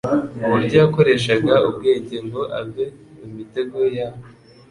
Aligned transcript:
Uburyo 0.45 0.75
yakoreshaga 0.83 1.53
ubwenge 1.69 2.17
ngo 2.25 2.41
ave 2.59 2.85
mu 3.17 3.27
mitego 3.37 3.77
yabo, 3.97 4.23